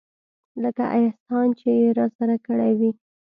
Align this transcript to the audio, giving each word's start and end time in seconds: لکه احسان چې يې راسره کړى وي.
لکه 0.63 0.83
احسان 0.99 1.47
چې 1.59 1.69
يې 1.79 1.87
راسره 1.99 2.35
کړى 2.45 2.71
وي. 2.79 2.91